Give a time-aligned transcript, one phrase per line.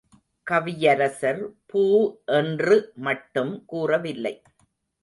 [0.47, 1.83] கவியரசர் பூ
[2.25, 4.35] என்று மட்டும் கூறவில்லை.